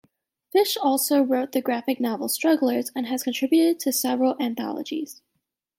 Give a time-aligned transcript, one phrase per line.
[0.51, 5.21] Fish also wrote the graphic novel, "Strugglers," and has contributed to several anthologies.